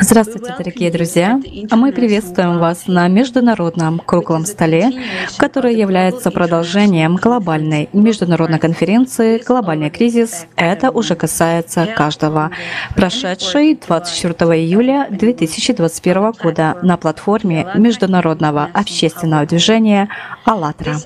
[0.00, 1.38] Здравствуйте, дорогие друзья!
[1.70, 4.92] А мы приветствуем вас на международном круглом столе,
[5.36, 10.46] который является продолжением глобальной международной конференции «Глобальный кризис».
[10.56, 12.50] Это уже касается каждого.
[12.96, 20.08] Прошедшей 24 июля 2021 года на платформе международного общественного движения
[20.46, 20.96] «АЛЛАТРА».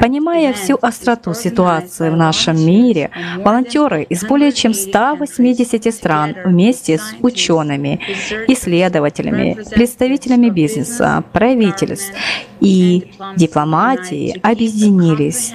[0.00, 3.10] Понимая всю остроту ситуации в нашем мире,
[3.44, 8.00] волонтеры из более чем 180 стран вместе с учеными,
[8.48, 12.12] исследователями, представителями бизнеса, правительств
[12.60, 15.52] и дипломатии объединились,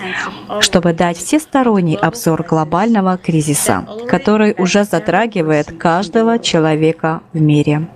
[0.62, 7.88] чтобы дать всесторонний обзор глобального кризиса, который уже затрагивает каждого человека в мире.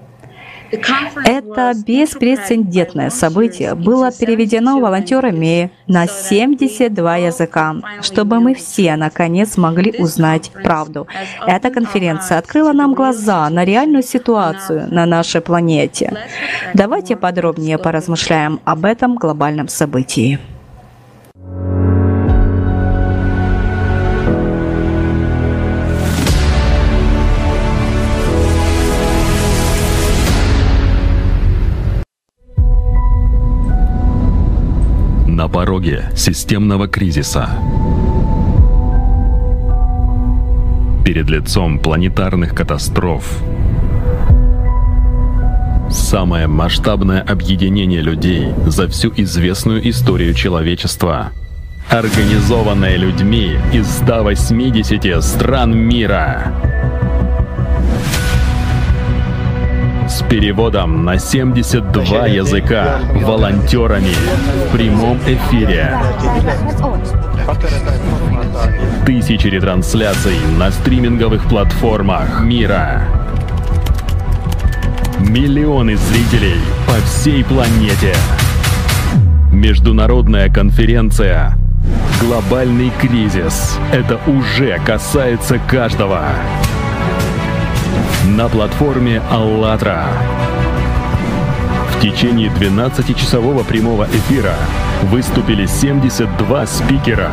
[0.72, 10.52] Это беспрецедентное событие было переведено волонтерами на 72 языка, чтобы мы все наконец могли узнать
[10.64, 11.08] правду.
[11.48, 16.14] Эта конференция открыла нам глаза на реальную ситуацию на нашей планете.
[16.74, 20.40] Давайте подробнее поразмышляем об этом глобальном событии.
[35.52, 37.50] Пороге системного кризиса.
[41.04, 43.42] Перед лицом планетарных катастроф.
[45.90, 51.32] Самое масштабное объединение людей за всю известную историю человечества.
[51.90, 56.54] Организованное людьми из 180 стран мира.
[60.30, 64.14] Переводом на 72 языка волонтерами
[64.68, 65.98] в прямом эфире.
[69.06, 73.02] Тысячи ретрансляций на стриминговых платформах мира.
[75.20, 78.14] Миллионы зрителей по всей планете.
[79.52, 81.58] Международная конференция
[82.22, 86.22] «Глобальный кризис»— это уже касается каждого
[88.26, 90.08] на платформе «АЛЛАТРА».
[91.92, 94.56] В течение 12-часового прямого эфира
[95.04, 97.32] выступили 72 спикера.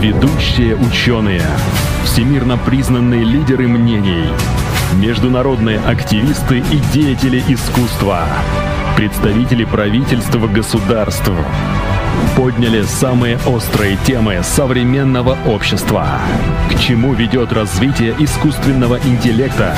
[0.00, 1.42] Ведущие ученые,
[2.04, 4.26] всемирно признанные лидеры мнений,
[4.94, 8.22] международные активисты и деятели искусства,
[8.96, 11.30] представители правительства государств,
[12.36, 16.20] подняли самые острые темы современного общества.
[16.70, 19.76] К чему ведет развитие искусственного интеллекта?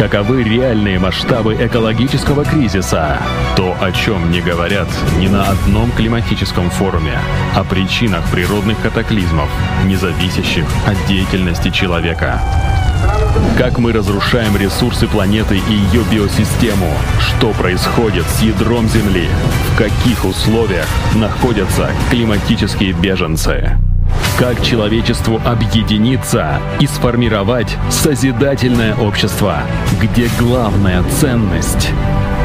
[0.00, 3.18] Каковы реальные масштабы экологического кризиса?
[3.54, 4.88] То, о чем не говорят
[5.18, 7.18] ни на одном климатическом форуме,
[7.54, 9.50] о причинах природных катаклизмов,
[9.84, 12.40] не зависящих от деятельности человека.
[13.58, 16.90] Как мы разрушаем ресурсы планеты и ее биосистему?
[17.18, 19.28] Что происходит с ядром Земли?
[19.74, 23.76] В каких условиях находятся климатические беженцы?
[24.40, 29.58] Как человечеству объединиться и сформировать созидательное общество,
[30.00, 31.90] где главная ценность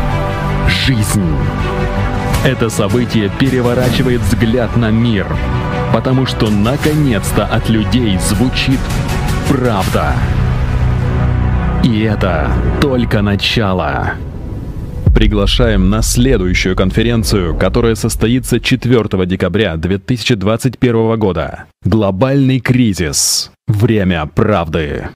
[0.68, 1.24] —жизнь.
[2.44, 5.26] Это событие переворачивает взгляд на мир,
[5.94, 8.82] потому что наконец-то от людей звучит
[9.48, 10.16] правда.
[11.82, 12.52] И это
[12.82, 14.16] только начало.
[15.16, 21.68] Приглашаем на следующую конференцию, которая состоится 4 декабря 2021 года.
[21.86, 23.50] Глобальный кризис.
[23.66, 25.08] Время правды.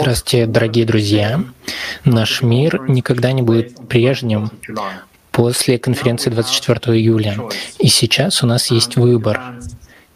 [0.00, 1.40] Здравствуйте, дорогие друзья.
[2.04, 4.50] Наш мир никогда не будет прежним
[5.32, 7.36] после конференции 24 июля.
[7.78, 9.40] И сейчас у нас есть выбор.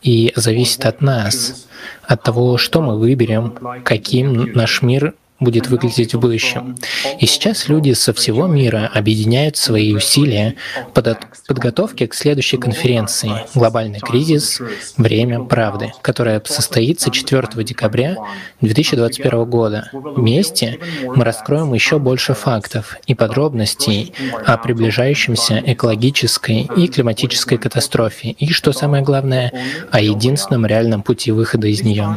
[0.02, 1.68] И зависит от нас,
[2.02, 3.54] от того, что мы выберем,
[3.84, 6.76] каким наш мир будет выглядеть в будущем.
[7.20, 10.54] И сейчас люди со всего мира объединяют свои усилия
[10.94, 14.60] под подготовке к следующей конференции «Глобальный кризис.
[14.96, 18.16] Время правды», которая состоится 4 декабря
[18.60, 19.90] 2021 года.
[19.92, 24.12] Вместе мы раскроем еще больше фактов и подробностей
[24.46, 29.52] о приближающемся экологической и климатической катастрофе и, что самое главное,
[29.90, 32.16] о единственном реальном пути выхода из нее.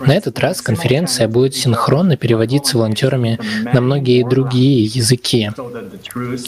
[0.00, 3.38] На этот раз конференция будет синхронно переводиться с волонтерами
[3.72, 5.50] на многие другие языки,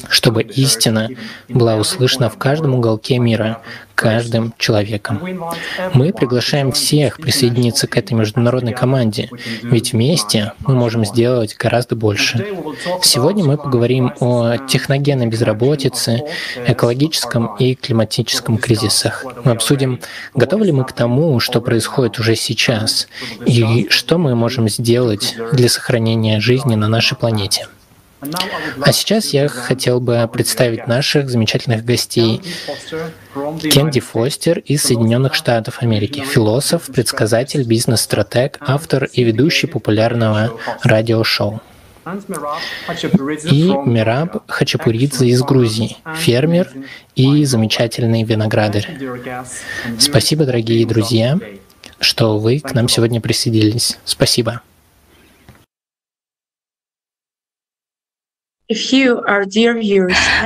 [0.08, 1.08] чтобы истина
[1.48, 3.62] была услышана в каждом уголке мира,
[3.98, 5.20] каждым человеком.
[5.92, 9.28] Мы приглашаем всех присоединиться к этой международной команде,
[9.62, 12.46] ведь вместе мы можем сделать гораздо больше.
[13.02, 16.22] Сегодня мы поговорим о техногенной безработице,
[16.64, 19.24] экологическом и климатическом кризисах.
[19.44, 19.98] Мы обсудим,
[20.32, 23.08] готовы ли мы к тому, что происходит уже сейчас,
[23.46, 27.66] и что мы можем сделать для сохранения жизни на нашей планете.
[28.20, 32.42] А сейчас я хотел бы представить наших замечательных гостей.
[33.70, 41.60] Кенди Фостер из Соединенных Штатов Америки, философ, предсказатель, бизнес-стратег, автор и ведущий популярного радиошоу.
[43.44, 46.70] И Мираб Хачапуридзе из Грузии, фермер
[47.14, 48.98] и замечательный виноградарь.
[49.98, 51.38] Спасибо, дорогие друзья,
[52.00, 53.98] что вы к нам сегодня присоединились.
[54.04, 54.62] Спасибо.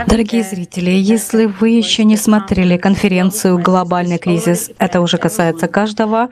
[0.06, 6.28] Дорогие зрители, если вы еще не смотрели конференцию «Глобальный кризис», это уже касается каждого,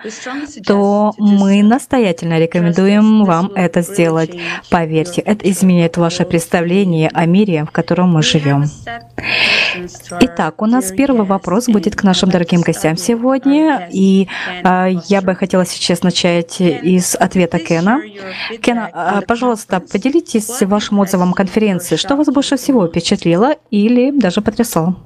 [0.64, 4.30] то мы настоятельно рекомендуем вам это сделать.
[4.70, 8.66] Поверьте, это изменит ваше представление о мире, в котором мы живем.
[10.20, 14.28] Итак, у нас первый вопрос будет к нашим дорогим гостям сегодня, и
[14.62, 18.00] э, я бы хотела сейчас начать из ответа Кена.
[18.60, 24.40] Кена, э, пожалуйста, поделитесь вашим отзывом конференции конференции, что вас больше всего впечатлило или даже
[24.40, 24.96] потрясало?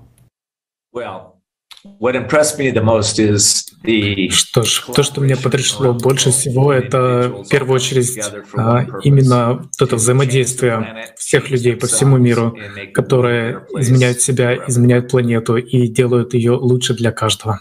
[4.31, 8.19] Что ж, то, что меня потрясло больше всего, это в первую очередь
[8.57, 12.57] а, именно вот это взаимодействие всех людей по всему миру,
[12.95, 17.61] которые изменяют себя, изменяют планету и делают ее лучше для каждого.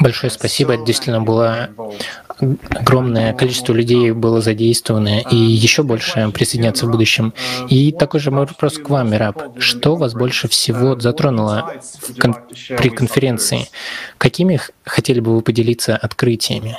[0.00, 0.74] Большое спасибо.
[0.74, 1.70] Это действительно было
[2.70, 7.34] огромное количество людей было задействовано, и еще больше присоединятся в будущем.
[7.68, 9.58] И такой же мой вопрос к вам, Мираб.
[9.58, 11.74] Что вас больше всего затронуло
[12.18, 12.36] кон-
[12.78, 13.68] при конференции?
[14.18, 16.78] Какими хотели бы вы поделиться открытиями?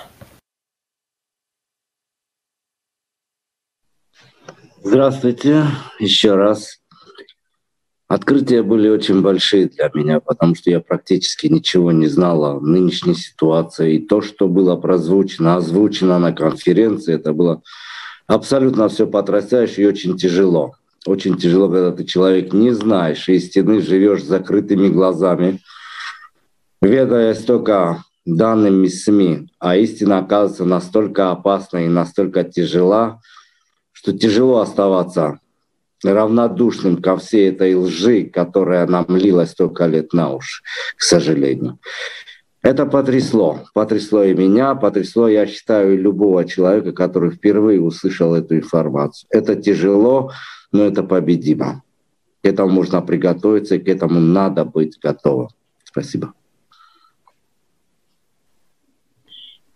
[4.83, 5.65] Здравствуйте
[5.99, 6.79] еще раз.
[8.07, 13.15] Открытия были очень большие для меня, потому что я практически ничего не знал о нынешней
[13.15, 13.95] ситуации.
[13.95, 17.63] И то, что было прозвучено, озвучено на конференции, это было
[18.27, 20.75] абсолютно все потрясающе и очень тяжело.
[21.07, 25.61] Очень тяжело, когда ты человек не знаешь истины, живешь с закрытыми глазами,
[26.81, 33.21] ведая столько данными СМИ, а истина оказывается настолько опасна и настолько тяжела,
[33.91, 35.39] что тяжело оставаться
[36.03, 40.63] равнодушным ко всей этой лжи, которая нам лилась столько лет на уши,
[40.97, 41.79] к сожалению.
[42.61, 43.61] Это потрясло.
[43.73, 49.27] Потрясло и меня, потрясло, я считаю, и любого человека, который впервые услышал эту информацию.
[49.29, 50.31] Это тяжело,
[50.71, 51.83] но это победимо.
[52.43, 55.49] К этому можно приготовиться, и к этому надо быть готовым.
[55.83, 56.33] Спасибо.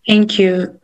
[0.07, 0.78] Thank you.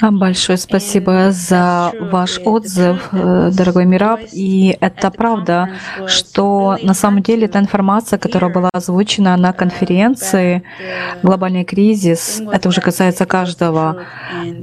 [0.00, 4.20] Большое спасибо за ваш отзыв, э, дорогой Мираб.
[4.32, 5.70] И это правда,
[6.06, 10.62] что на самом деле эта информация, которая была озвучена на конференции
[11.24, 14.04] «Глобальный кризис», это уже касается каждого.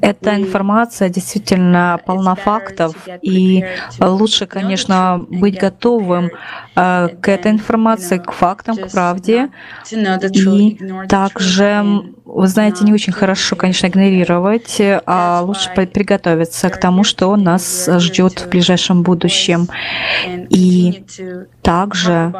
[0.01, 3.65] Эта информация действительно полна фактов, и
[3.99, 6.31] лучше, конечно, быть готовым
[6.75, 9.49] э, к этой информации, к фактам, к правде,
[9.91, 11.83] и также
[12.27, 18.39] вы знаете, не очень хорошо, конечно, игнорировать, а лучше приготовиться к тому, что нас ждет
[18.39, 19.67] в ближайшем будущем.
[20.49, 21.03] И
[21.61, 22.33] также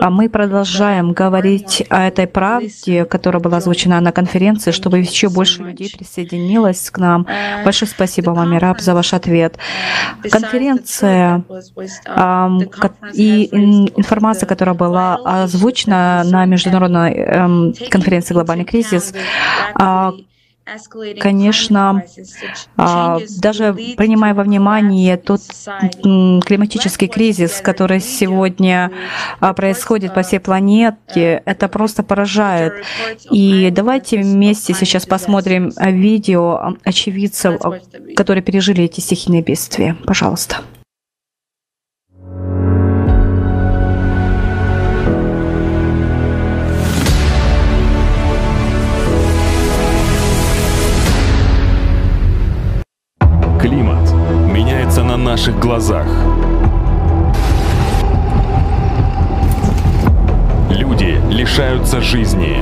[0.00, 5.62] а мы продолжаем говорить о этой правде, которая была озвучена на конференции, чтобы еще больше
[5.62, 7.26] людей присоединилось к нам.
[7.64, 9.58] Большое спасибо вам, Мираб, за ваш ответ.
[10.30, 11.44] Конференция
[13.14, 13.48] и
[13.96, 19.14] информация, которая была озвучена на международной эм, конференции «Глобальный кризис»,
[21.20, 22.02] конечно,
[22.76, 25.40] а, даже принимая во внимание тот
[26.02, 28.90] климатический кризис, который сегодня
[29.40, 32.84] а, происходит по всей планете, это просто поражает.
[33.30, 37.60] И давайте вместе сейчас посмотрим видео очевидцев,
[38.16, 39.96] которые пережили эти стихийные бедствия.
[40.04, 40.58] Пожалуйста.
[55.18, 56.06] Наших глазах.
[60.70, 62.56] Люди лишаются жизни.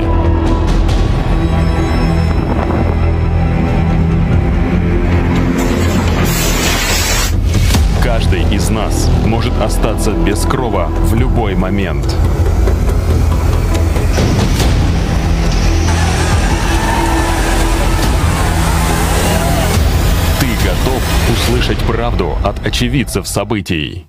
[8.03, 12.15] Каждый из нас может остаться без крова в любой момент.
[21.57, 24.05] Услышать правду от очевидцев событий?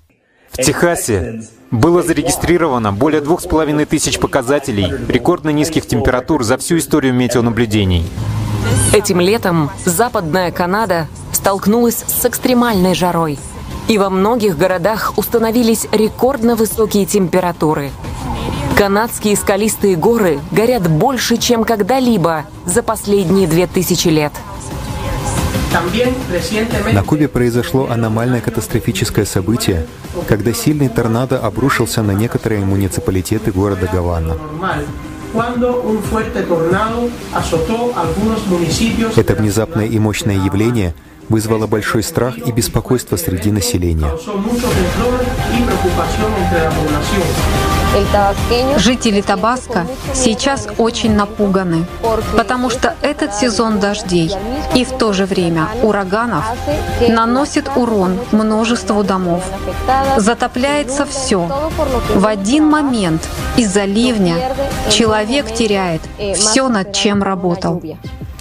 [0.50, 6.76] В Техасе было зарегистрировано более двух с половиной тысяч показателей рекордно низких температур за всю
[6.76, 8.04] историю метеонаблюдений.
[8.92, 13.38] Этим летом Западная Канада столкнулась с экстремальной жарой.
[13.88, 17.92] И во многих городах установились рекордно высокие температуры.
[18.76, 24.32] Канадские скалистые горы горят больше, чем когда-либо за последние две тысячи лет.
[26.92, 29.86] На Кубе произошло аномальное катастрофическое событие,
[30.26, 34.36] когда сильный торнадо обрушился на некоторые муниципалитеты города Гавана.
[39.16, 40.94] Это внезапное и мощное явление
[41.28, 44.10] вызвало большой страх и беспокойство среди населения.
[48.76, 51.86] Жители Табаско сейчас очень напуганы,
[52.36, 54.30] потому что этот сезон дождей
[54.74, 56.44] и в то же время ураганов
[57.08, 59.42] наносит урон множеству домов.
[60.16, 61.48] Затопляется все.
[62.14, 64.36] В один момент из-за ливня
[64.90, 66.02] человек теряет
[66.34, 67.82] все, над чем работал.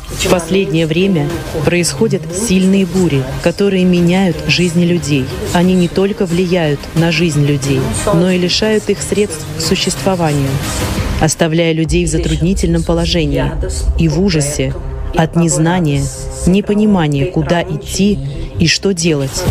[0.10, 1.28] В последнее время
[1.66, 5.26] происходят сильные бури, которые меняют жизни людей.
[5.54, 7.82] Они не только влияют на жизнь людей,
[8.14, 10.50] но и лишают их средств к существованию,
[11.22, 13.52] оставляя людей в затруднительном положении
[14.00, 14.74] и в ужасе
[15.16, 16.04] от незнания,
[16.46, 18.18] непонимания, куда идти
[18.60, 19.44] и что делать.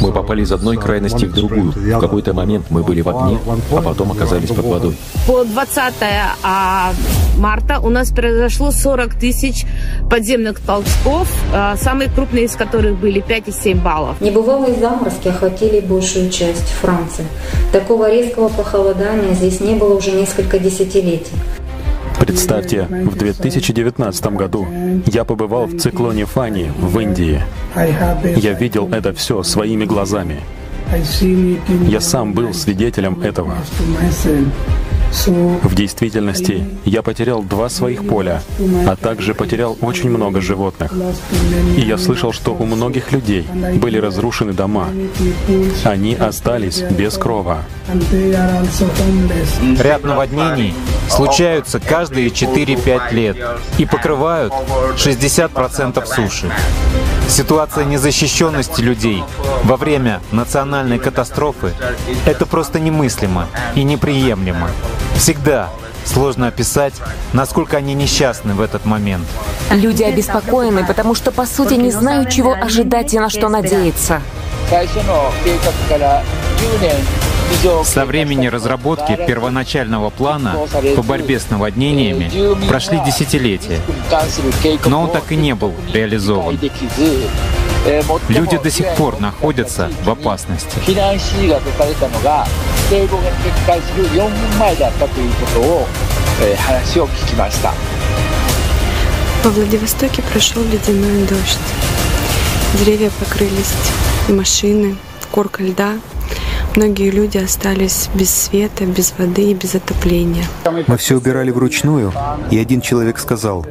[0.00, 1.72] Мы попали из одной крайности в другую.
[1.72, 3.38] В какой-то момент мы были в огне,
[3.72, 4.96] а потом оказались под водой.
[5.26, 5.94] По 20
[6.42, 6.92] а,
[7.38, 9.64] марта у нас произошло 40 тысяч
[10.10, 14.20] подземных толчков, а, самые крупные из которых были 5,7 баллов.
[14.20, 17.26] Небывалые заморозки охватили большую часть Франции.
[17.72, 21.32] Такого резкого похолодания здесь не было уже несколько десятилетий.
[22.18, 24.66] Представьте, в 2019 году
[25.06, 27.42] я побывал в циклоне Фани в Индии.
[28.36, 30.40] Я видел это все своими глазами.
[31.88, 33.54] Я сам был свидетелем этого.
[35.14, 38.42] В действительности я потерял два своих поля,
[38.86, 40.92] а также потерял очень много животных.
[41.76, 44.88] И я слышал, что у многих людей были разрушены дома.
[45.84, 47.58] Они остались без крова.
[49.78, 50.74] Ряд наводнений
[51.08, 53.36] случаются каждые 4-5 лет
[53.78, 54.52] и покрывают
[54.96, 56.50] 60% суши.
[57.28, 59.24] Ситуация незащищенности людей
[59.64, 61.72] во время национальной катастрофы—
[62.26, 64.68] это просто немыслимо и неприемлемо.
[65.16, 65.70] Всегда
[66.04, 66.94] сложно описать,
[67.32, 69.26] насколько они несчастны в этот момент.
[69.70, 74.20] Люди обеспокоены, потому что, по сути, не знают, чего ожидать и на что надеяться.
[77.84, 80.56] Со времени разработки первоначального плана
[80.96, 82.30] по борьбе с наводнениями
[82.68, 83.80] прошли десятилетия,
[84.86, 86.58] но он так и не был реализован.
[88.28, 90.78] Люди до сих пор находятся в опасности.
[99.44, 101.58] Во Владивостоке прошел ледяной дождь.
[102.80, 103.74] Деревья покрылись,
[104.28, 104.96] машины,
[105.30, 105.92] корка льда.
[106.76, 110.44] Многие люди остались без света, без воды и без отопления.
[110.88, 112.12] Мы все убирали вручную,
[112.50, 113.64] и один человек сказал,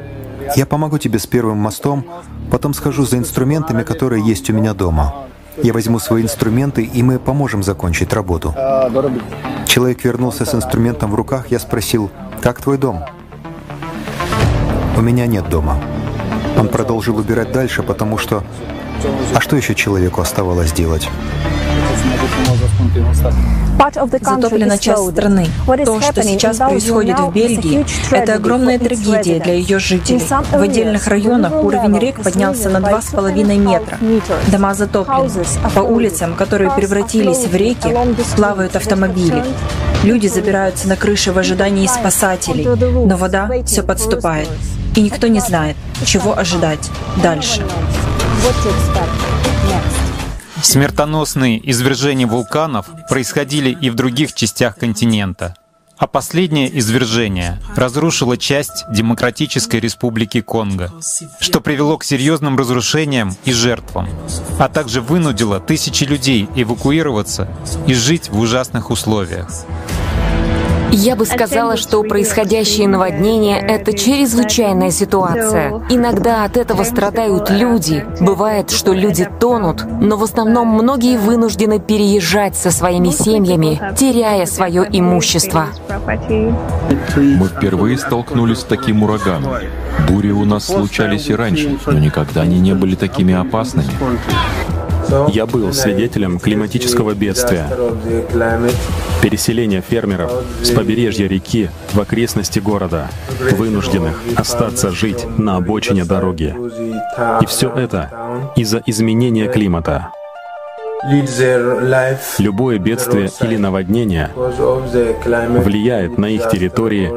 [0.56, 2.06] «Я помогу тебе с первым мостом,
[2.50, 5.28] потом схожу за инструментами, которые есть у меня дома.
[5.62, 8.56] Я возьму свои инструменты, и мы поможем закончить работу».
[9.68, 12.10] Человек вернулся с инструментом в руках, я спросил,
[12.42, 13.04] «Как твой дом?»
[14.96, 15.78] «У меня нет дома».
[16.58, 18.44] Он продолжил убирать дальше, потому что...
[19.36, 21.10] А что еще человеку оставалось делать?
[24.22, 25.48] Затоплена часть страны.
[25.86, 30.24] То, что сейчас происходит в Бельгии, это огромная трагедия для ее жителей.
[30.52, 33.98] В отдельных районах уровень рек поднялся на 2,5 метра.
[34.48, 35.30] Дома затоплены.
[35.76, 37.94] По улицам, которые превратились в реки,
[38.36, 39.44] плавают автомобили.
[40.04, 44.50] Люди забираются на крыши в ожидании спасателей, но вода все подступает.
[44.96, 45.76] И никто не знает,
[46.06, 47.64] чего ожидать дальше.
[50.64, 55.56] Смертоносные извержения вулканов происходили и в других частях континента.
[55.98, 60.90] А последнее извержение разрушило часть Демократической Республики Конго,
[61.40, 64.08] что привело к серьезным разрушениям и жертвам,
[64.58, 67.50] а также вынудило тысячи людей эвакуироваться
[67.86, 69.50] и жить в ужасных условиях.
[70.96, 75.82] Я бы сказала, что происходящее наводнение— это чрезвычайная ситуация.
[75.90, 78.06] Иногда от этого страдают люди.
[78.20, 84.88] Бывает, что люди тонут, но в основном многие вынуждены переезжать со своими семьями, теряя свое
[84.88, 85.66] имущество.
[87.16, 89.56] Мы впервые столкнулись с таким ураганом.
[90.08, 93.90] Бури у нас случались и раньше, но никогда они не были такими опасными.
[95.30, 97.68] Я был свидетелем климатического бедствия.
[99.22, 103.10] Переселение фермеров с побережья реки в окрестности города,
[103.52, 106.56] вынужденных остаться жить на обочине дороги.
[107.42, 110.10] И все это из-за изменения климата.
[112.40, 117.12] Любое бедствие или наводнение влияет на их территории,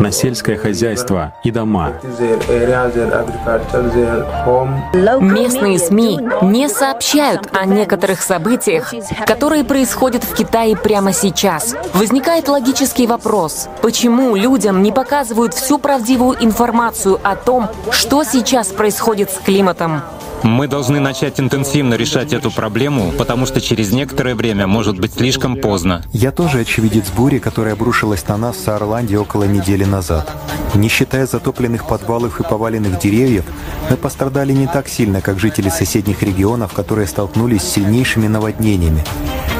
[0.00, 1.94] на сельское хозяйство и дома.
[5.20, 8.94] Местные СМИ не сообщают о некоторых событиях,
[9.26, 11.74] которые происходят в Китае прямо сейчас.
[11.94, 19.30] Возникает логический вопрос, почему людям не показывают всю правдивую информацию о том, что сейчас происходит
[19.30, 20.02] с климатом?
[20.42, 25.56] Мы должны начать интенсивно решать эту проблему, потому что через некоторое время может быть слишком
[25.56, 26.02] поздно.
[26.12, 30.32] Я тоже очевидец бури, которая обрушилась на нас в Саарланде около недели назад.
[30.74, 33.44] Не считая затопленных подвалов и поваленных деревьев,
[33.88, 39.04] мы пострадали не так сильно, как жители соседних регионов, которые столкнулись с сильнейшими наводнениями,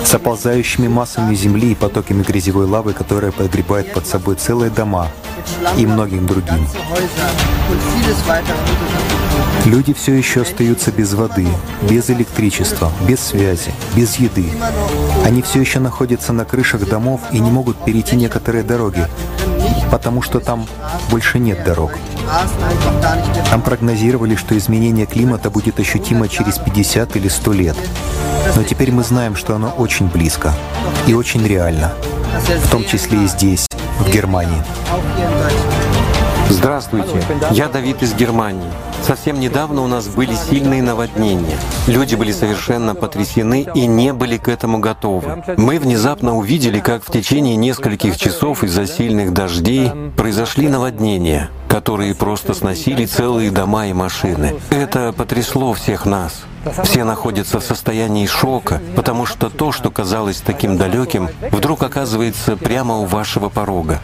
[0.04, 5.08] с оползающими массами земли и потоками грязевой лавы, которая подгребает под собой целые дома
[5.78, 6.66] и многим другим.
[9.64, 11.46] Люди все еще остаются без воды,
[11.88, 14.50] без электричества, без связи, без еды.
[15.24, 19.06] Они все еще находятся на крышах домов и не могут перейти некоторые дороги,
[19.92, 20.66] потому что там
[21.10, 21.92] больше нет дорог.
[23.50, 27.76] Там прогнозировали, что изменение климата будет ощутимо через 50 или 100 лет.
[28.56, 30.52] Но теперь мы знаем, что оно очень близко
[31.06, 31.92] и очень реально,
[32.64, 33.68] в том числе и здесь,
[34.00, 34.60] в Германии.
[36.50, 38.68] Здравствуйте, я Давид из Германии.
[39.02, 41.58] Совсем недавно у нас были сильные наводнения.
[41.88, 45.42] Люди были совершенно потрясены и не были к этому готовы.
[45.56, 52.54] Мы внезапно увидели, как в течение нескольких часов из-за сильных дождей произошли наводнения, которые просто
[52.54, 54.54] сносили целые дома и машины.
[54.70, 56.42] Это потрясло всех нас.
[56.84, 62.98] Все находятся в состоянии шока, потому что то, что казалось таким далеким, вдруг оказывается прямо
[62.98, 64.00] у вашего порога.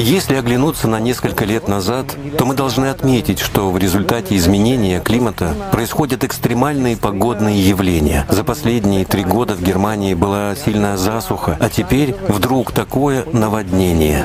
[0.00, 5.54] Если оглянуться на несколько лет назад, то мы должны отметить, что в результате изменения климата
[5.72, 8.24] происходят экстремальные погодные явления.
[8.28, 14.24] За последние три года в Германии была сильная засуха, а теперь вдруг такое наводнение.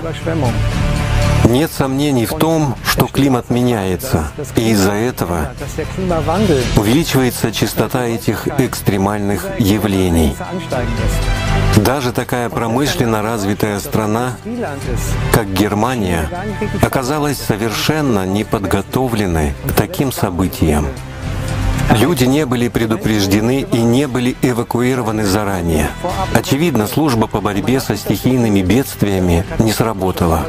[1.46, 5.54] Нет сомнений в том, что климат меняется, и из-за этого
[6.78, 10.36] увеличивается частота этих экстремальных явлений.
[11.78, 14.38] Даже такая промышленно развитая страна,
[15.34, 16.30] как Германия,
[16.82, 20.88] оказалась совершенно неподготовленной к таким событиям.
[21.92, 25.90] Люди не были предупреждены и не были эвакуированы заранее.
[26.34, 30.46] Очевидно, служба по борьбе со стихийными бедствиями не сработала.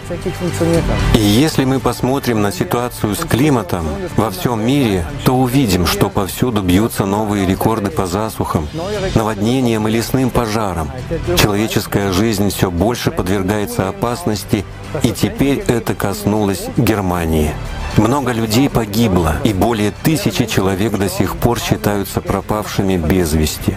[1.14, 6.62] И если мы посмотрим на ситуацию с климатом во всем мире, то увидим, что повсюду
[6.62, 8.68] бьются новые рекорды по засухам,
[9.14, 10.90] наводнениям и лесным пожарам.
[11.36, 14.64] Человеческая жизнь все больше подвергается опасности,
[15.02, 17.52] и теперь это коснулось Германии.
[17.96, 23.76] Много людей погибло, и более тысячи человек до сих пор считаются пропавшими без вести.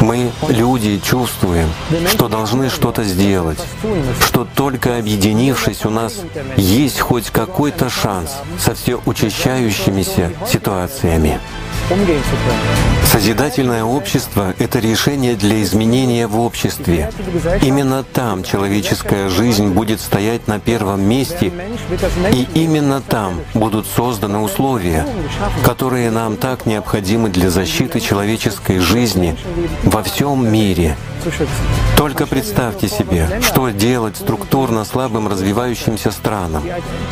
[0.00, 1.68] Мы, люди, чувствуем,
[2.08, 3.58] что должны что-то сделать,
[4.20, 6.20] что только объединившись у нас
[6.56, 11.40] есть хоть какой-то шанс со все учащающимися ситуациями.
[13.04, 17.12] Созидательное общество— это решение для изменения в обществе.
[17.62, 21.52] Именно там человеческая жизнь будет стоять на первом месте,
[22.32, 25.06] и именно там будут созданы условия,
[25.62, 29.36] которые нам так необходимы для защиты человеческой жизни
[29.82, 30.96] во всем мире.
[31.96, 36.64] Только представьте себе, что делать структурно слабым развивающимся странам.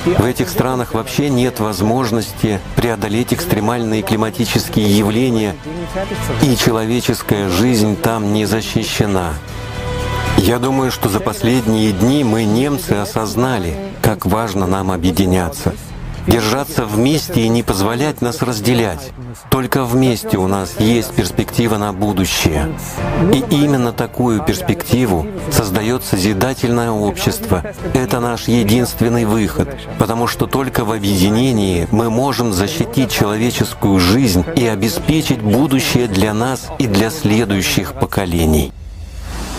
[0.04, 5.56] В этих странах вообще нет возможности преодолеть экстремальные климатические явления,
[6.42, 9.34] и человеческая жизнь там не защищена.
[10.38, 15.74] Я думаю, что за последние дни мы, немцы, осознали, как важно нам объединяться—
[16.26, 19.12] держаться вместе и не позволять нас разделять.
[19.50, 22.74] Только вместе у нас есть перспектива на будущее.
[23.32, 27.62] И именно такую перспективу создает созидательное общество.
[27.94, 34.66] Это наш единственный выход, потому что только в объединении мы можем защитить человеческую жизнь и
[34.66, 38.72] обеспечить будущее для нас и для следующих поколений.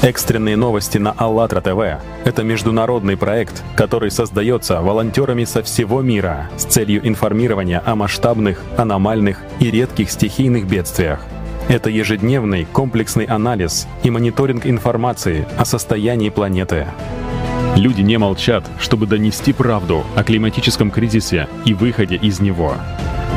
[0.03, 6.65] Экстренные новости на АЛЛАТРА ТВ– это международный проект, который создается волонтерами со всего мира с
[6.65, 11.25] целью информирования о масштабных, аномальных и редких стихийных бедствиях.
[11.69, 16.85] Это ежедневный комплексный анализ и мониторинг информации о состоянии планеты.
[17.77, 22.73] Люди не молчат, чтобы донести правду о климатическом кризисе и выходе из него.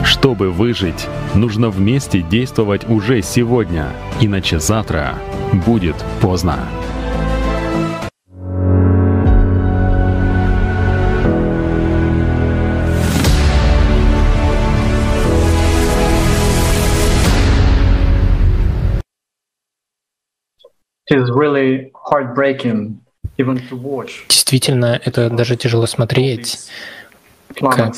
[0.05, 3.87] Чтобы выжить, нужно вместе действовать уже сегодня,
[4.21, 5.15] иначе завтра
[5.57, 6.69] будет поздно.
[24.29, 26.69] Действительно, это даже тяжело смотреть
[27.55, 27.95] как,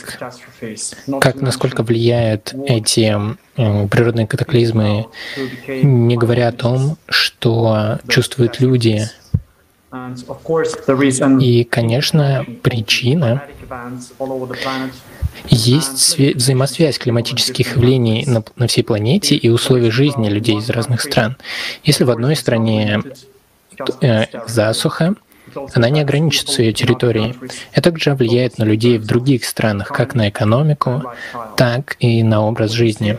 [1.20, 3.16] как насколько влияют эти
[3.56, 5.06] природные катаклизмы,
[5.66, 9.08] не говоря о том, что чувствуют люди.
[11.40, 13.42] И, конечно, причина
[15.48, 21.37] есть взаимосвязь климатических явлений на, на всей планете и условий жизни людей из разных стран.
[21.84, 23.00] Если в одной стране
[24.00, 25.14] э, засуха,
[25.74, 27.34] она не ограничится ее территорией.
[27.72, 31.02] Это также влияет на людей в других странах, как на экономику,
[31.56, 33.18] так и на образ жизни.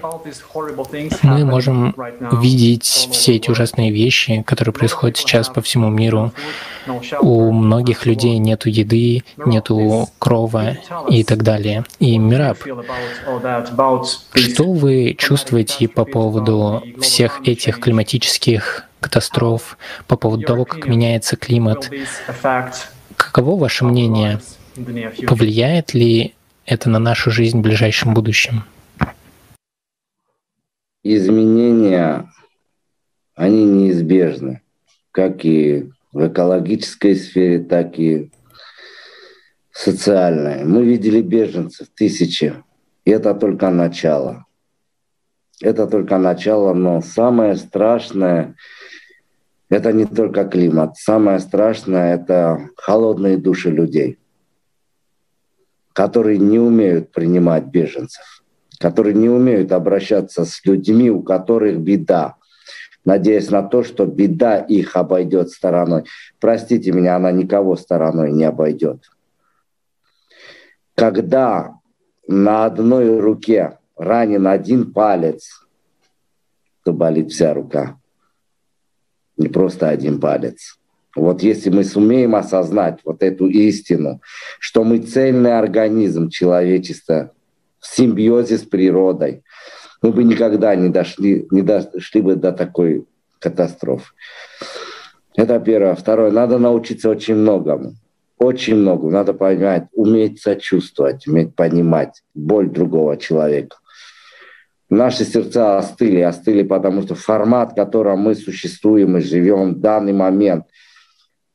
[1.23, 1.95] Мы можем
[2.41, 6.31] видеть все эти ужасные вещи, которые происходят сейчас по всему миру.
[7.21, 9.67] У многих людей нет еды, нет
[10.17, 10.77] крова
[11.09, 11.83] и так далее.
[11.99, 12.57] И Мираб,
[14.33, 21.89] что вы чувствуете по поводу всех этих климатических катастроф, по поводу того, как меняется климат.
[23.15, 24.39] Каково ваше мнение?
[25.27, 26.35] Повлияет ли
[26.65, 28.63] это на нашу жизнь в ближайшем будущем?
[31.03, 32.29] Изменения,
[33.35, 34.62] они неизбежны,
[35.12, 38.31] как и в экологической сфере, так и
[39.71, 40.65] в социальной.
[40.65, 42.53] Мы видели беженцев тысячи,
[43.05, 44.45] и это только начало.
[45.62, 48.55] Это только начало, но самое страшное
[49.69, 50.97] это не только климат.
[50.97, 54.17] Самое страшное— это холодные души людей,
[55.93, 58.43] которые не умеют принимать беженцев,
[58.79, 62.36] которые не умеют обращаться с людьми, у которых беда,
[63.05, 66.05] надеясь на то, что беда их обойдет стороной.
[66.39, 69.03] Простите меня, она никого стороной не обойдет.
[70.95, 71.75] Когда
[72.27, 75.67] на одной руке ранен один палец,
[76.84, 77.98] то болит вся рука
[79.39, 80.78] не просто один палец.
[81.15, 84.21] Вот если мы сумеем осознать вот эту истину,
[84.60, 87.32] что мы цельный организм человечества
[87.80, 89.41] в симбиозе с природой,
[90.02, 93.06] мы бы никогда не дошли, не дошли бы до такой
[93.39, 94.13] катастрофы.
[95.36, 95.95] Это первое.
[95.95, 97.95] Второе, надо научиться очень многому.
[98.38, 99.12] Очень многому.
[99.12, 103.78] Надо понимать, уметь сочувствовать, уметь понимать боль другого человека.
[104.89, 110.13] Наши сердца остыли, остыли, потому что формат, в котором мы существуем и живем в данный
[110.13, 110.65] момент,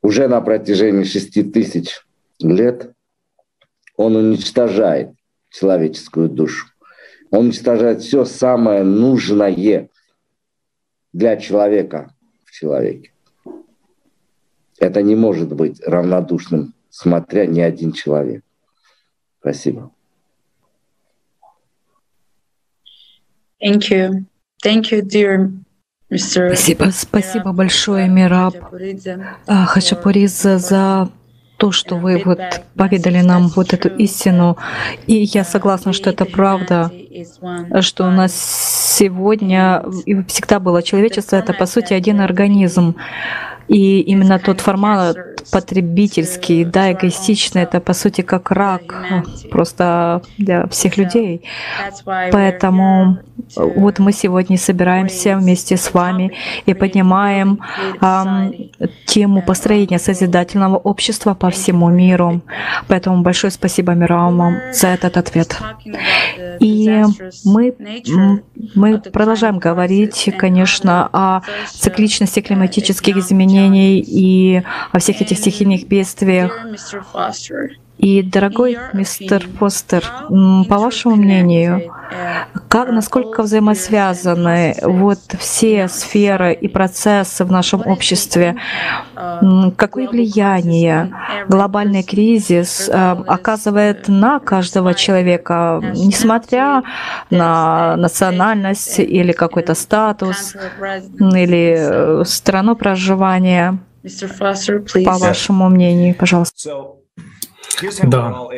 [0.02, 2.00] уже на протяжении шести тысяч
[2.38, 2.92] лет,
[3.96, 5.10] он уничтожает
[5.50, 6.66] человеческую душу.
[7.30, 9.88] Он уничтожает все самое нужное
[11.12, 13.12] для человека в человеке.
[14.78, 18.44] Это не может быть равнодушным, смотря ни один человек.
[19.40, 19.93] Спасибо.
[23.64, 24.26] Thank you.
[24.62, 25.50] Thank you, dear
[26.16, 28.54] Спасибо, спасибо большое, Мираб
[29.46, 31.08] а, Хачапуридзе, за
[31.56, 32.38] то, что вы вот
[32.76, 34.56] поведали нам вот эту истину.
[35.06, 36.92] И я согласна, что это правда,
[37.80, 38.34] что у нас
[38.98, 42.96] сегодня и всегда было человечество, это по сути один организм.
[43.66, 45.16] И именно тот формат
[45.50, 49.04] потребительский, да, эгоистичный, это по сути как рак
[49.50, 51.42] просто для всех людей.
[52.04, 53.18] Поэтому
[53.56, 56.32] вот мы сегодня собираемся вместе с вами
[56.66, 57.60] и поднимаем
[58.00, 58.54] эм,
[59.06, 62.40] тему построения созидательного общества по всему миру.
[62.88, 65.58] Поэтому большое спасибо Мираму за этот ответ.
[66.60, 67.02] И
[67.44, 67.74] мы,
[68.74, 74.62] мы продолжаем говорить, конечно, о цикличности климатических изменений и
[74.92, 76.66] о всех этих стихийных бедствиях.
[77.98, 81.94] И, дорогой мистер Фостер, по вашему мнению,
[82.68, 88.56] как, насколько взаимосвязаны вот все сферы и процессы в нашем обществе,
[89.76, 91.14] какое влияние
[91.48, 96.82] глобальный кризис оказывает на каждого человека, несмотря
[97.30, 100.54] на национальность или какой-то статус,
[101.18, 103.78] или э, страну проживания.
[105.04, 106.70] По вашему мнению, пожалуйста.
[108.02, 108.48] Да.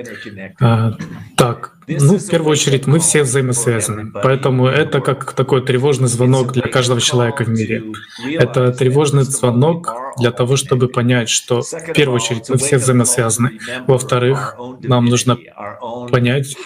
[0.61, 0.93] А,
[1.37, 4.11] так, ну, в первую очередь, мы все взаимосвязаны.
[4.13, 7.85] Поэтому это как такой тревожный звонок для каждого человека в мире.
[8.39, 13.59] Это тревожный звонок для того, чтобы понять, что в первую очередь мы все взаимосвязаны.
[13.87, 15.39] Во-вторых, нам нужно
[16.11, 16.57] понять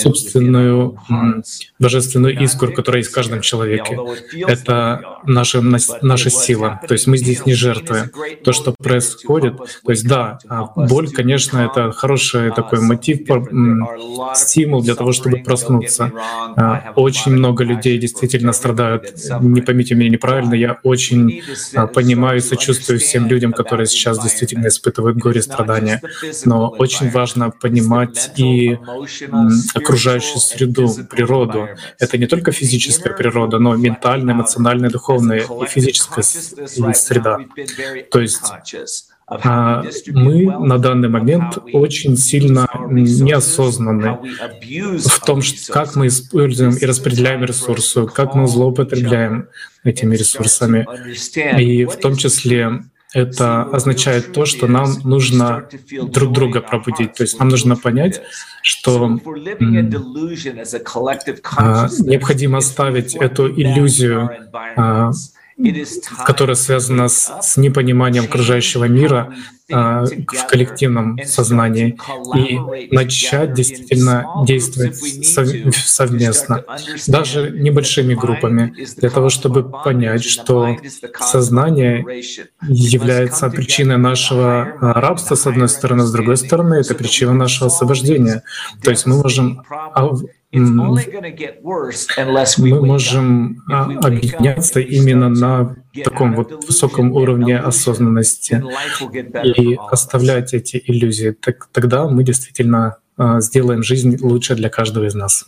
[0.00, 0.98] собственную
[1.78, 3.98] божественную искру, которая есть в каждом человеке.
[4.46, 6.80] Это наша, наша сила.
[6.86, 8.10] То есть мы здесь не жертвы.
[8.44, 13.26] То, что происходит, то есть да, а боль, конечно, это хороший такой мотив,
[14.34, 16.12] стимул для того, чтобы проснуться.
[16.56, 19.14] А, очень много людей действительно страдают.
[19.40, 21.42] Не поймите меня неправильно, я очень
[21.74, 21.86] а,
[22.16, 26.00] понимаю и сочувствую всем людям, которые сейчас действительно испытывают горе и страдания.
[26.44, 28.78] Но очень важно понимать и
[29.74, 31.68] окружающую среду, природу.
[31.98, 37.38] Это не только физическая природа, но ментальная, эмоциональная, духовная и физическая среда.
[38.10, 38.52] То есть
[39.28, 44.18] мы на данный момент очень сильно неосознаны
[44.98, 49.48] в том, как мы используем и распределяем ресурсы, как мы злоупотребляем
[49.82, 50.86] этими ресурсами.
[51.60, 57.14] И в том числе это означает то, что нам нужно друг друга пробудить.
[57.14, 58.22] То есть нам нужно понять,
[58.62, 59.18] что
[61.56, 64.30] а, необходимо оставить эту иллюзию
[64.76, 65.12] а,
[66.26, 69.34] которая связана с, с непониманием окружающего мира
[69.68, 71.96] э, в коллективном сознании.
[72.36, 76.64] И начать действительно действовать сов, совместно,
[77.06, 80.76] даже небольшими группами, для того, чтобы понять, что
[81.18, 82.04] сознание
[82.62, 88.42] является причиной нашего а, рабства, с одной стороны, с другой стороны, это причина нашего освобождения.
[88.82, 89.62] То есть мы можем
[92.58, 98.62] мы можем а, объединяться именно на таком вот высоком уровне осознанности
[99.44, 101.30] и оставлять эти иллюзии.
[101.30, 105.46] Так, тогда мы действительно а, сделаем жизнь лучше для каждого из нас.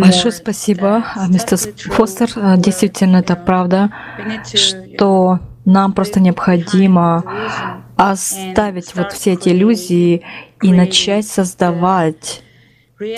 [0.00, 1.56] Большое спасибо, мистер
[1.92, 2.28] Фостер.
[2.58, 3.90] Действительно, это правда,
[4.54, 7.24] что нам просто необходимо
[7.96, 10.22] оставить вот все эти иллюзии
[10.64, 12.40] и начать создавать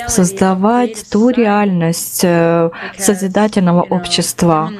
[0.08, 4.72] создавать ту реальность э, созидательного общества,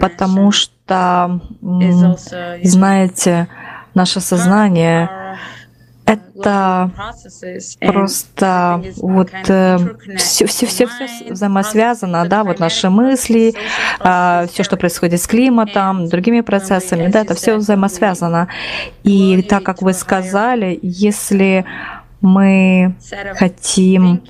[0.00, 1.40] потому что,
[2.62, 3.48] знаете,
[3.94, 5.08] наше сознание
[6.10, 6.90] это
[7.80, 9.30] просто вот
[10.16, 10.88] все, все, все, все
[11.28, 13.54] взаимосвязано, да, вот наши мысли,
[14.00, 18.48] а, все, что происходит с климатом, другими процессами, да, это все взаимосвязано.
[19.04, 21.64] И так как вы сказали, если
[22.20, 22.94] мы
[23.34, 24.22] хотим,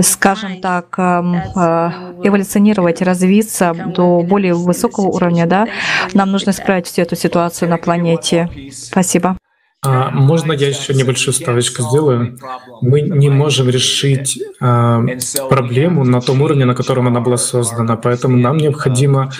[0.00, 5.66] скажем так, а, эволюционировать, развиться до более высокого уровня, да,
[6.14, 8.50] нам нужно исправить всю эту ситуацию на планете.
[8.72, 9.36] Спасибо.
[9.82, 12.38] А, можно я еще небольшую ставочку сделаю?
[12.80, 15.02] Мы не можем решить а,
[15.48, 19.30] проблему на том уровне, на котором она была создана, поэтому нам необходимо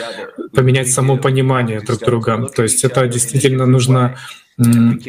[0.54, 2.46] поменять само понимание друг друга.
[2.54, 4.16] То есть это действительно нужно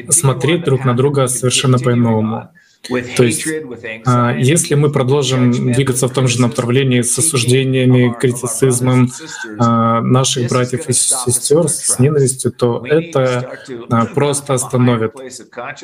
[0.10, 2.50] смотреть друг на друга совершенно по-иному.
[3.16, 3.46] То есть,
[4.06, 9.10] а, если мы продолжим двигаться в том же направлении с осуждениями, критицизмом
[9.60, 15.14] а, наших братьев и сестер, с ненавистью, то это а, просто остановит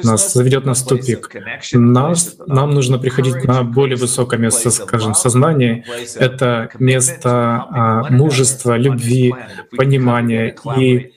[0.03, 1.29] нас, заведет нас в тупик.
[1.73, 5.85] Нас, нам нужно приходить на более высокое место, скажем, сознания.
[6.15, 9.33] Это место мужества, любви,
[9.71, 11.11] понимания и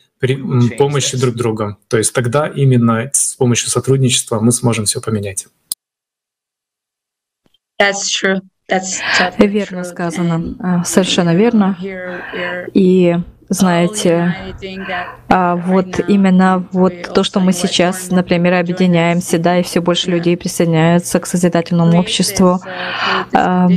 [0.78, 1.76] помощи друг другу.
[1.88, 5.46] То есть тогда именно с помощью сотрудничества мы сможем все поменять.
[9.38, 11.76] Верно сказано, а, совершенно верно.
[12.74, 13.16] И
[13.48, 14.34] знаете,
[15.28, 20.36] а вот именно вот то, что мы сейчас, например, объединяемся, да, и все больше людей
[20.36, 22.60] присоединяются к созидательному обществу,
[23.32, 23.68] а,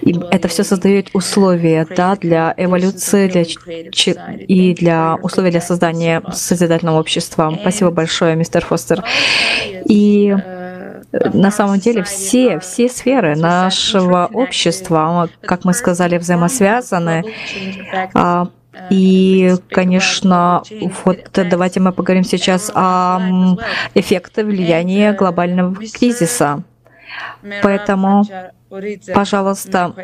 [0.00, 3.42] и это все создает условия, да, для эволюции для,
[4.46, 7.54] и для условий для создания созидательного общества.
[7.60, 9.04] Спасибо большое, мистер Фостер.
[9.88, 10.34] И
[11.32, 17.24] на самом деле все, все сферы нашего общества, как мы сказали, взаимосвязаны.
[18.14, 18.48] А,
[18.90, 20.62] и, конечно,
[21.04, 23.56] вот давайте мы поговорим сейчас о
[23.94, 26.62] эффекте влияния глобального кризиса.
[27.62, 28.24] Поэтому
[29.14, 29.94] Пожалуйста,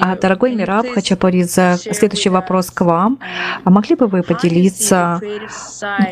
[0.00, 3.18] а, дорогой Мираб Хачапаридзе, следующий вопрос к вам.
[3.64, 5.20] А могли бы вы поделиться,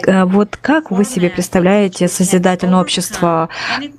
[0.07, 3.48] э, вот как вы себе представляете созидательное общество?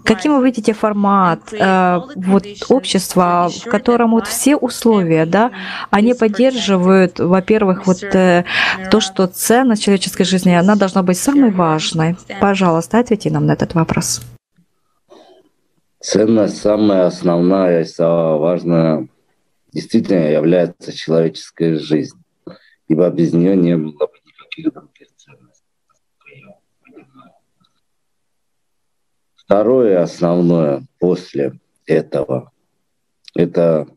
[0.04, 5.52] Каким вы видите формат э, вот, общества, в котором вот все условия, да,
[5.90, 8.44] они поддерживают, во-первых, вот э,
[8.92, 12.18] то, что ценность человеческой жизни, она должна быть самой важной.
[12.42, 14.22] Пожалуйста, ответьте нам на этот вопрос.
[16.04, 19.08] Ценность самая основная и самая важная
[19.72, 22.22] действительно является человеческая жизнь,
[22.90, 25.64] ибо без нее не было бы никаких других ценностей.
[29.34, 32.52] Второе основное после этого–
[33.34, 33.88] это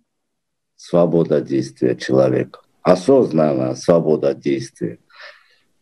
[0.77, 5.01] свобода действия человека, осознанная свобода действия.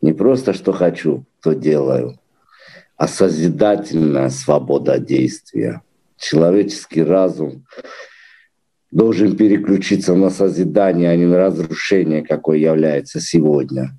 [0.01, 2.19] Не просто что хочу, то делаю,
[2.95, 5.83] а созидательная свобода действия–
[6.17, 7.65] человеческий разум
[8.91, 13.97] должен переключиться на созидание, а не на разрушение, какое является сегодня.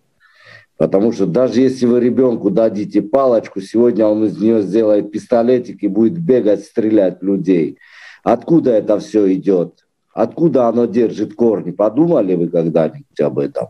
[0.78, 5.88] Потому что даже если вы ребенку дадите палочку, сегодня он из нее сделает пистолетик и
[5.88, 7.78] будет бегать, стрелять людей.
[8.22, 9.86] Откуда это все идет?
[10.12, 11.70] Откуда оно держит корни?
[11.70, 13.68] Подумали вы когда-нибудь об этом?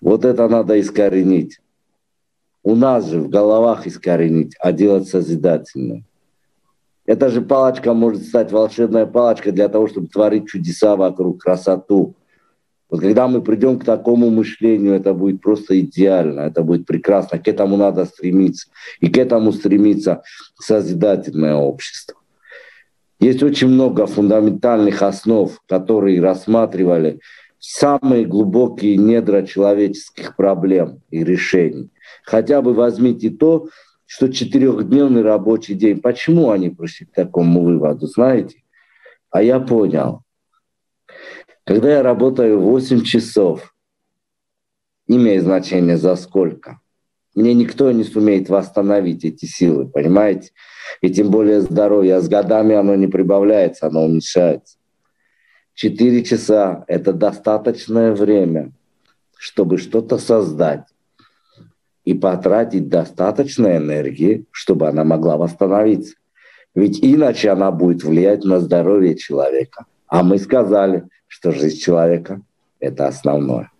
[0.00, 1.58] Вот это надо искоренить
[2.66, 6.02] у нас же в головах искоренить, а делать созидательно.
[7.06, 12.16] Эта же палочка может стать волшебная палочка для того, чтобы творить чудеса вокруг, красоту.
[12.90, 17.38] Вот когда мы придем к такому мышлению, это будет просто идеально, это будет прекрасно.
[17.38, 18.68] К этому надо стремиться.
[18.98, 20.22] И к этому стремится
[20.58, 22.18] созидательное общество.
[23.20, 27.20] Есть очень много фундаментальных основ, которые рассматривали
[27.60, 31.90] самые глубокие недра человеческих проблем и решений.
[32.26, 33.68] Хотя бы возьмите то,
[34.04, 36.00] что четырехдневный рабочий день.
[36.00, 38.64] Почему они пришли к такому выводу, знаете?
[39.30, 40.22] А я понял.
[41.64, 43.72] Когда я работаю 8 часов,
[45.06, 46.80] имеет значение за сколько,
[47.36, 50.50] мне никто не сумеет восстановить эти силы, понимаете?
[51.02, 52.16] И тем более здоровье.
[52.16, 54.78] А с годами оно не прибавляется, оно уменьшается.
[55.74, 58.72] Четыре часа– это достаточное время,
[59.36, 60.86] чтобы что-то создать
[62.06, 66.14] и потратить достаточно энергии, чтобы она могла восстановиться.
[66.74, 69.86] Ведь иначе она будет влиять на здоровье человека.
[70.06, 72.40] А мы сказали, что жизнь человека–
[72.80, 73.72] это основное.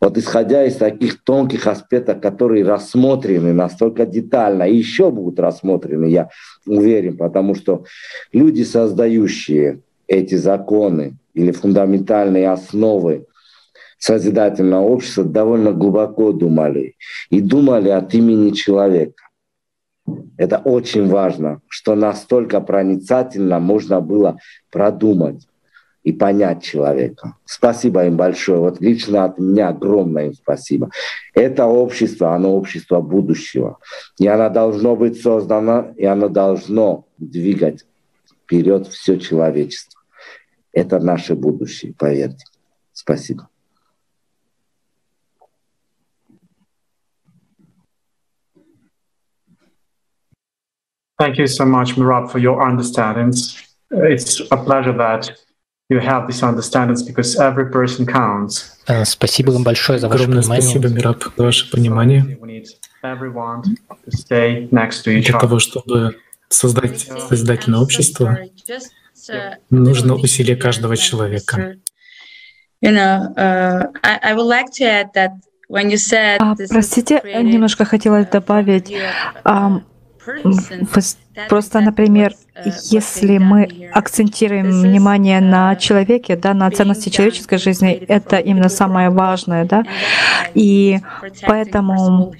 [0.00, 6.30] Вот исходя из таких тонких аспектов, которые рассмотрены настолько детально, и еще будут рассмотрены, я
[6.66, 7.84] уверен, потому что
[8.32, 13.26] люди, создающие эти законы или фундаментальные основы
[14.02, 16.96] созидательного общества довольно глубоко думали.
[17.30, 19.28] И думали от имени человека.
[20.36, 24.38] Это очень важно, что настолько проницательно можно было
[24.72, 25.46] продумать
[26.02, 27.36] и понять человека.
[27.44, 28.58] Спасибо им большое.
[28.58, 30.90] Вот лично от меня огромное им спасибо.
[31.32, 33.78] Это общество, оно общество будущего.
[34.18, 37.86] И оно должно быть создано, и оно должно двигать
[38.42, 40.00] вперед все человечество.
[40.72, 42.46] Это наше будущее, поверьте.
[42.92, 43.48] Спасибо.
[51.22, 53.56] Thank you so much, Murad, for your understandings.
[53.92, 55.30] It's a pleasure that
[55.88, 58.76] you have these understandings because every person counts.
[59.04, 62.36] Спасибо вам большое за ваше Огромное спасибо, Мираб, за ваше понимание.
[65.20, 66.16] Для того, чтобы
[66.48, 68.36] создать созидательное общество,
[69.70, 71.76] нужно усилие каждого человека.
[72.84, 73.86] А,
[76.68, 78.92] простите, немножко хотела добавить.
[81.48, 82.34] Просто, например,
[82.90, 89.64] если мы акцентируем внимание на человеке, да, на ценности человеческой жизни, это именно самое важное,
[89.64, 89.84] да,
[90.54, 91.00] и
[91.46, 92.34] поэтому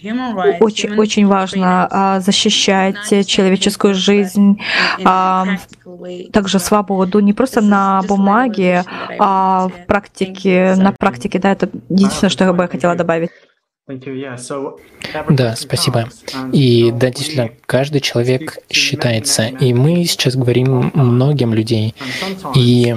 [0.60, 4.60] очень, очень важно а, защищать человеческую жизнь,
[5.04, 5.46] а,
[6.32, 8.84] также свободу, не просто на бумаге,
[9.18, 13.30] а в практике, на практике, да, это единственное, что я бы хотела добавить.
[15.28, 16.08] Да, спасибо.
[16.52, 19.46] И да, действительно, каждый человек считается.
[19.46, 21.94] И мы сейчас говорим многим людей.
[22.54, 22.94] И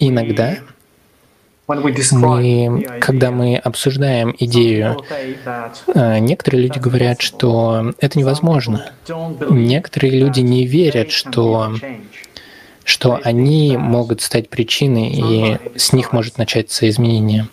[0.00, 0.58] иногда
[1.68, 5.02] мы, когда мы обсуждаем идею,
[5.94, 8.92] а, некоторые люди говорят, что это невозможно.
[9.50, 11.72] Некоторые люди не верят, что
[12.86, 17.48] что они могут стать причиной, и с них может начаться изменение.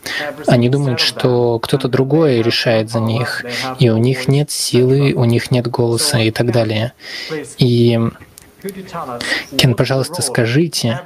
[0.46, 3.44] Они думают, что кто-то другой решает за них,
[3.80, 6.94] и у них нет силы, у них нет голоса и так далее.
[7.58, 8.00] И
[9.58, 11.02] Кен, пожалуйста, скажите,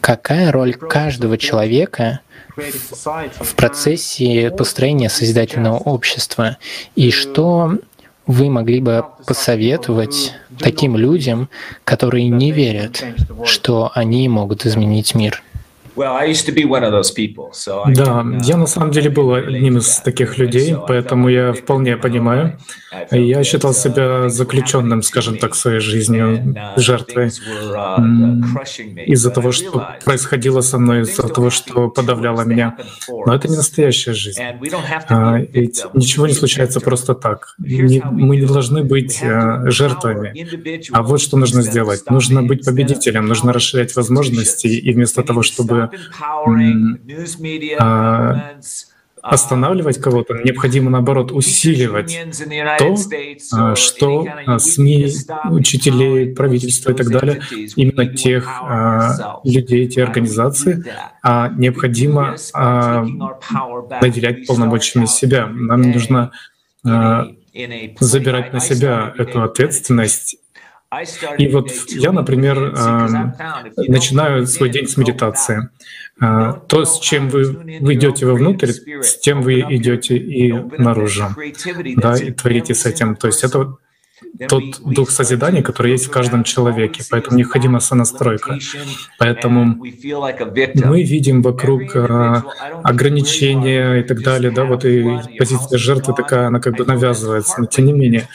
[0.00, 2.20] какая роль каждого человека
[2.56, 6.56] в процессе построения созидательного общества
[6.94, 7.78] и что
[8.30, 11.48] вы могли бы посоветовать таким людям,
[11.84, 13.04] которые не верят,
[13.44, 15.42] что они могут изменить мир?
[17.86, 22.58] Да, я на самом деле был одним из таких людей, поэтому я вполне понимаю.
[23.10, 27.28] Я считал себя заключенным, скажем так, своей жизнью, жертвой
[29.06, 32.76] из-за того, что происходило со мной, из-за того, что подавляло меня.
[33.08, 34.40] Но это не настоящая жизнь.
[35.08, 37.54] А, ведь ничего не случается просто так.
[37.58, 40.34] Мы не должны быть а, жертвами.
[40.92, 42.10] А вот что нужно сделать.
[42.10, 45.89] Нужно быть победителем, нужно расширять возможности, и вместо того, чтобы
[47.78, 48.52] а,
[49.22, 52.18] останавливать кого-то, необходимо, наоборот, усиливать
[52.78, 52.96] то,
[53.52, 55.12] а, что а, СМИ,
[55.50, 57.42] учителей, правительства и так далее,
[57.76, 58.48] именно тех
[59.44, 60.84] людей, те организации,
[61.22, 62.36] необходимо
[64.00, 65.46] наделять полномочиями себя.
[65.46, 66.32] Нам нужно
[67.98, 70.39] забирать на себя эту ответственность
[71.38, 72.72] и вот я, например,
[73.76, 75.68] начинаю свой день с медитации.
[76.20, 77.44] А, то, с чем вы,
[77.80, 81.28] вы идете вовнутрь, с тем вы идете и наружу,
[81.96, 83.14] да, и творите с этим.
[83.14, 83.76] То есть это
[84.48, 87.02] тот дух созидания, который есть в каждом человеке.
[87.10, 88.58] Поэтому необходима сонастройка.
[89.18, 92.44] Поэтому мы видим вокруг а,
[92.82, 97.60] ограничения и так далее, да, вот и позиция жертвы такая, она как бы навязывается.
[97.60, 98.28] Но тем не менее,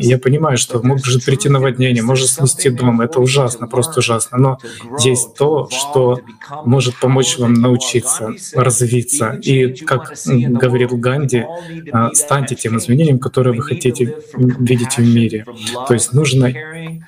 [0.00, 3.00] я понимаю, что может прийти наводнение, может снести дом.
[3.00, 4.38] Это ужасно, просто ужасно.
[4.38, 4.58] Но
[5.00, 6.20] есть то, что
[6.64, 9.38] может помочь вам научиться, развиться.
[9.42, 11.44] И, как говорил Ганди,
[11.92, 15.44] а, станьте тем изменением, которое вы хотите видеть в мире мире.
[15.88, 16.52] То есть нужно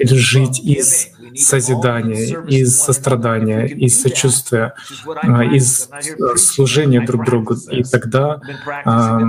[0.01, 4.75] жить из созидания, из сострадания, из сочувствия,
[5.23, 5.89] а, из
[6.37, 7.57] служения друг другу.
[7.71, 8.41] И тогда
[8.85, 9.21] а,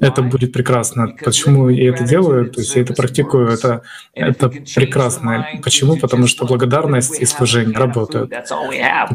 [0.00, 1.14] это будет прекрасно.
[1.24, 2.50] Почему я это делаю?
[2.50, 3.82] То есть я это практикую, это,
[4.14, 5.46] это прекрасно.
[5.62, 5.96] Почему?
[5.96, 8.32] Потому что благодарность и служение работают.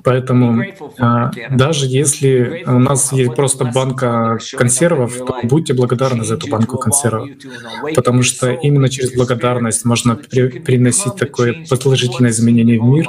[0.03, 0.63] Поэтому
[0.99, 6.77] а, даже если у нас есть просто банка консервов, то будьте благодарны за эту банку
[6.77, 7.29] консервов.
[7.95, 13.07] Потому что именно через благодарность можно при, приносить такое положительное изменения в мир,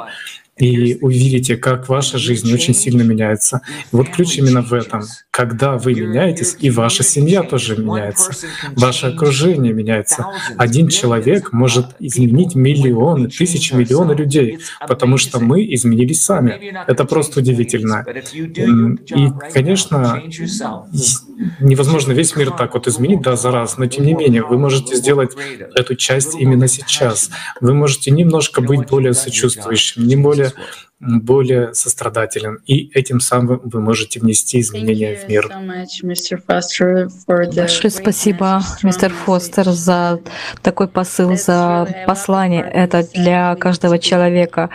[0.61, 3.63] и увидите, как ваша жизнь очень сильно меняется.
[3.93, 5.03] Вот ключ именно в этом.
[5.31, 8.33] Когда вы меняетесь, и ваша семья тоже меняется,
[8.77, 10.27] ваше окружение меняется.
[10.59, 16.75] Один человек может изменить миллионы, тысячи, миллионы людей, потому что мы изменились сами.
[16.87, 18.05] Это просто удивительно.
[18.35, 20.23] И, конечно,
[21.59, 24.97] невозможно весь мир так вот изменить, да, за раз, но тем не менее, вы можете
[24.97, 25.33] сделать
[25.75, 27.31] эту часть именно сейчас.
[27.61, 30.53] Вы можете немножко быть более сочувствующим, не более
[31.01, 35.49] более сострадателен, и этим самым вы можете внести изменения в мир.
[37.27, 40.21] Большое спасибо, мистер Фостер, за
[40.63, 42.63] такой посыл, за послание.
[42.63, 44.69] Это для каждого человека.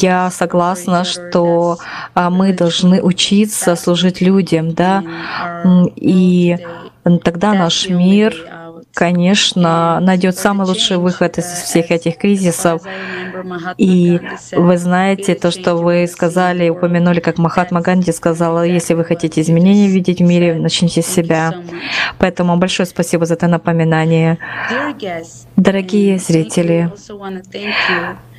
[0.00, 1.78] Я согласна, что
[2.14, 5.02] а, мы должны учиться служить людям, да,
[5.96, 6.58] и
[7.24, 8.34] тогда наш мир
[8.96, 12.80] конечно, найдет самый лучший выход из всех этих кризисов.
[13.76, 14.18] И
[14.52, 19.88] вы знаете то, что вы сказали, упомянули, как Махатма Ганди сказала, если вы хотите изменения
[19.88, 21.52] видеть в мире, начните с себя.
[22.16, 24.38] Поэтому большое спасибо за это напоминание.
[25.56, 26.90] Дорогие зрители,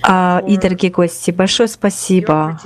[0.04, 2.60] а, и, дорогие гости, большое спасибо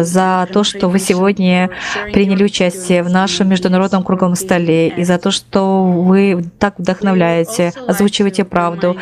[0.00, 1.70] за то, что вы сегодня
[2.12, 8.44] приняли участие в нашем международном круглом столе и за то, что вы так вдохновляете, озвучиваете
[8.44, 8.96] правду.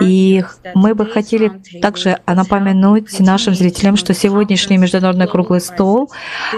[0.00, 6.10] И мы бы хотели также напомянуть нашим зрителям, что сегодняшний международный круглый стол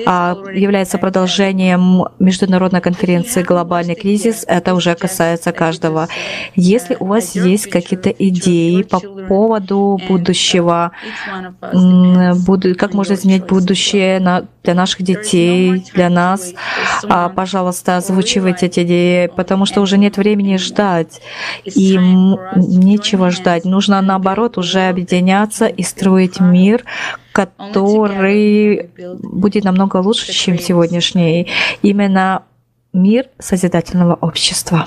[0.07, 4.45] а, является продолжением международной конференции «Глобальный кризис».
[4.49, 6.09] Это уже касается каждого.
[6.55, 10.93] Если у вас есть какие-то идеи по поводу будущего,
[11.61, 14.21] как можно изменить будущее
[14.63, 16.53] для наших детей, для нас.
[17.09, 21.21] А, пожалуйста, озвучивайте эти идеи, потому что уже нет времени ждать.
[21.65, 21.97] И
[22.57, 23.65] нечего ждать.
[23.65, 26.85] Нужно, наоборот, уже объединяться и строить мир,
[27.33, 28.91] который
[29.23, 31.49] будет намного лучше, чем сегодняшний.
[31.83, 32.43] Именно
[32.93, 34.87] мир созидательного общества.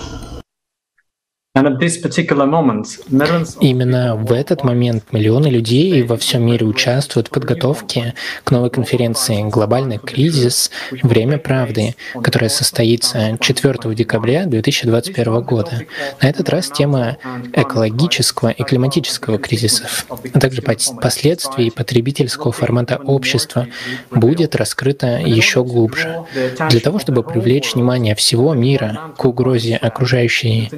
[3.59, 9.41] Именно в этот момент миллионы людей во всем мире участвуют в подготовке к новой конференции
[9.49, 10.69] «Глобальный кризис.
[11.01, 15.81] Время правды», которая состоится 4 декабря 2021 года.
[16.21, 17.17] На этот раз тема
[17.53, 23.65] экологического и климатического кризисов, а также последствий потребительского формата общества
[24.11, 26.25] будет раскрыта еще глубже.
[26.69, 30.69] Для того, чтобы привлечь внимание всего мира к угрозе окружающей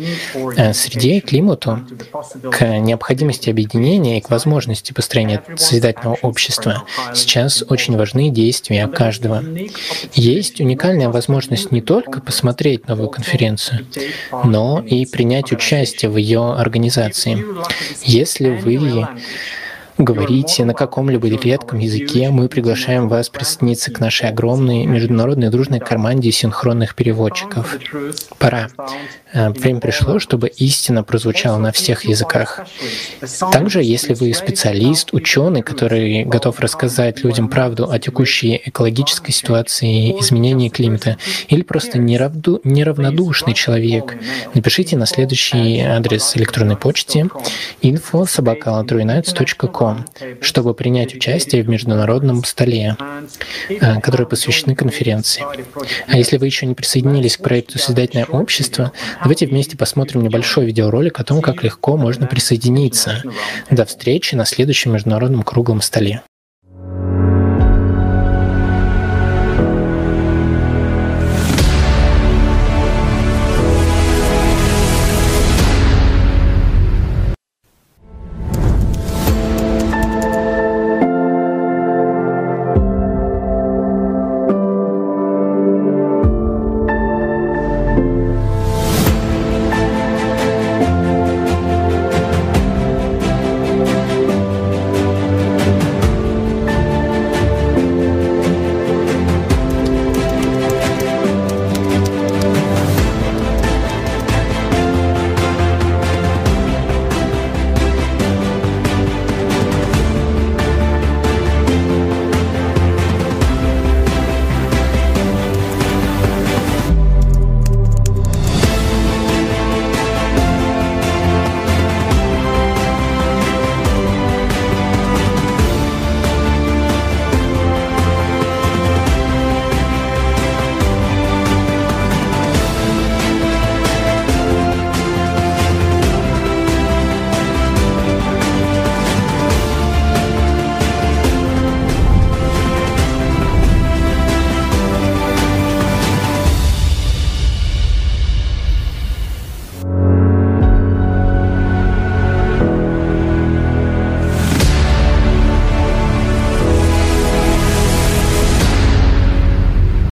[0.61, 1.80] Э, среде и климату,
[2.52, 6.84] к необходимости объединения и к возможности построения созидательного общества,
[7.14, 9.44] сейчас очень важны действия каждого.
[10.14, 13.86] Есть уникальная возможность не только посмотреть новую конференцию,
[14.44, 17.44] но и принять участие в ее организации.
[18.04, 19.08] Если вы
[20.04, 26.32] говорите на каком-либо редком языке, мы приглашаем вас присоединиться к нашей огромной международной дружной команде
[26.32, 27.78] синхронных переводчиков.
[28.38, 28.70] Пора.
[29.34, 32.62] Э, время пришло, чтобы истина прозвучала на всех языках.
[33.52, 40.70] Также, если вы специалист, ученый, который готов рассказать людям правду о текущей экологической ситуации, изменении
[40.70, 44.18] климата, или просто неравнодушный человек,
[44.54, 47.30] напишите на следующий адрес электронной почты
[50.42, 52.98] чтобы принять участие в международном столе,
[53.70, 55.44] э, который посвящены конференции.
[56.08, 61.20] А если вы еще не присоединились к проекту «Созидательное общество», давайте вместе посмотрим небольшой видеоролик
[61.20, 63.24] о том, как легко можно присоединиться.
[63.70, 66.22] До встречи на следующем международном круглом столе.